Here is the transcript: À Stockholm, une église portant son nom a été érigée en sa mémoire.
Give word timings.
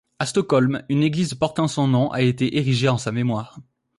À 0.17 0.25
Stockholm, 0.25 0.81
une 0.89 1.03
église 1.03 1.35
portant 1.35 1.67
son 1.67 1.87
nom 1.87 2.09
a 2.09 2.21
été 2.23 2.57
érigée 2.57 2.89
en 2.89 2.97
sa 2.97 3.11
mémoire. 3.11 3.59